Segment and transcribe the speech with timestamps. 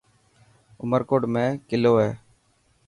[0.83, 2.11] عمرڪوٽ ۾ ڪلو هي.